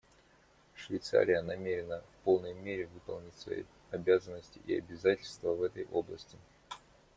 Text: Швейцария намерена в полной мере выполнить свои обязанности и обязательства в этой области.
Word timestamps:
Швейцария 0.73 1.43
намерена 1.43 2.01
в 2.01 2.23
полной 2.25 2.55
мере 2.55 2.87
выполнить 2.87 3.35
свои 3.37 3.65
обязанности 3.91 4.59
и 4.65 4.79
обязательства 4.79 5.53
в 5.53 5.61
этой 5.61 5.85
области. 5.91 6.39